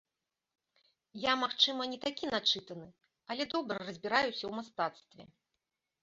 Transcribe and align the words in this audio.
Я 1.23 1.33
магчыма, 1.41 1.81
не 1.91 1.99
такі 2.05 2.25
начытаны, 2.35 2.87
але 3.35 3.43
добра 3.53 3.77
разбіраюся 3.89 4.33
ў 4.45 4.51
мастацтве. 4.61 5.27